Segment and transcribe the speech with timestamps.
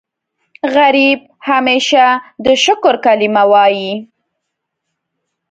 [0.75, 1.19] غریب
[1.49, 2.03] همیشه
[2.45, 3.93] د شکر کلمه وايي